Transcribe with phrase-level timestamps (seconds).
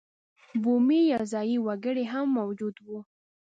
[0.61, 2.99] بومي یا ځايي وګړي هم موجود وو.